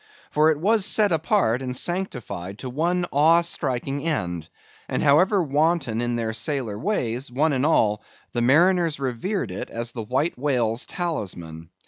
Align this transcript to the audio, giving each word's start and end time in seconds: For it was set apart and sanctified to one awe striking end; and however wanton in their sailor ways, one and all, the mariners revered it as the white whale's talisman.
For 0.31 0.49
it 0.49 0.59
was 0.59 0.83
set 0.83 1.11
apart 1.11 1.61
and 1.61 1.77
sanctified 1.77 2.57
to 2.57 2.71
one 2.71 3.05
awe 3.11 3.41
striking 3.41 4.01
end; 4.03 4.49
and 4.89 5.03
however 5.03 5.43
wanton 5.43 6.01
in 6.01 6.15
their 6.15 6.33
sailor 6.33 6.75
ways, 6.79 7.29
one 7.29 7.53
and 7.53 7.67
all, 7.67 8.01
the 8.31 8.41
mariners 8.41 8.99
revered 8.99 9.51
it 9.51 9.69
as 9.69 9.91
the 9.91 10.01
white 10.01 10.39
whale's 10.39 10.87
talisman. 10.87 11.69